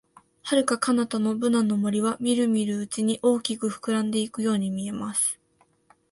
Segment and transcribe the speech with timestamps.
[0.45, 5.39] 遥か彼方のブナの森は、みるみるうちに大きく膨らんでいくように見えます。